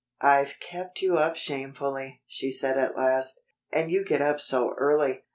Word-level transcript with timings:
"I've 0.23 0.59
kept 0.59 1.03
you 1.03 1.17
up 1.17 1.35
shamefully,'" 1.35 2.23
she 2.25 2.49
said 2.49 2.75
at 2.75 2.95
last, 2.97 3.39
"and 3.71 3.91
you 3.91 4.03
get 4.03 4.19
up 4.23 4.41
so 4.41 4.73
early. 4.75 5.25